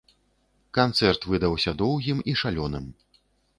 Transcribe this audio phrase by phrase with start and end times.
[0.77, 2.85] Канцэрт выдаўся доўгім і шалёным!